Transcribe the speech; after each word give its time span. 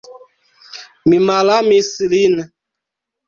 Mi 1.09 1.19
malamis 1.27 1.91
lin. 2.15 2.35